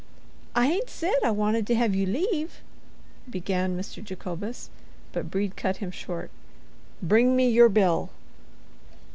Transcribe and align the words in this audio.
"I 0.55 0.65
hain't 0.65 0.89
said 0.89 1.13
I 1.23 1.29
wanted 1.29 1.67
to 1.67 1.75
hev 1.75 1.93
ye 1.93 2.07
leave——" 2.07 2.61
began 3.29 3.77
Mr. 3.77 4.03
Jacobus; 4.03 4.71
but 5.11 5.29
Brede 5.29 5.55
cut 5.55 5.77
him 5.77 5.91
short. 5.91 6.31
"Bring 7.03 7.35
me 7.35 7.47
your 7.47 7.69
bill." 7.69 8.09